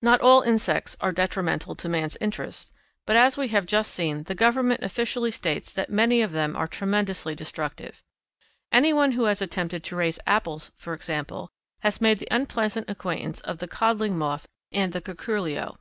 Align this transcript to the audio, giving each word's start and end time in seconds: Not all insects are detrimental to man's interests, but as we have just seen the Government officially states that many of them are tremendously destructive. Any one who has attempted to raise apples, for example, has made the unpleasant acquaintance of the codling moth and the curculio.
Not 0.00 0.20
all 0.20 0.42
insects 0.42 0.96
are 1.00 1.10
detrimental 1.10 1.74
to 1.74 1.88
man's 1.88 2.16
interests, 2.20 2.72
but 3.04 3.16
as 3.16 3.36
we 3.36 3.48
have 3.48 3.66
just 3.66 3.92
seen 3.92 4.22
the 4.22 4.34
Government 4.36 4.84
officially 4.84 5.32
states 5.32 5.72
that 5.72 5.90
many 5.90 6.22
of 6.22 6.30
them 6.30 6.54
are 6.54 6.68
tremendously 6.68 7.34
destructive. 7.34 8.00
Any 8.70 8.92
one 8.92 9.10
who 9.10 9.24
has 9.24 9.42
attempted 9.42 9.82
to 9.82 9.96
raise 9.96 10.20
apples, 10.24 10.70
for 10.76 10.94
example, 10.94 11.50
has 11.80 12.00
made 12.00 12.20
the 12.20 12.28
unpleasant 12.30 12.88
acquaintance 12.88 13.40
of 13.40 13.58
the 13.58 13.66
codling 13.66 14.16
moth 14.16 14.46
and 14.70 14.92
the 14.92 15.00
curculio. 15.00 15.76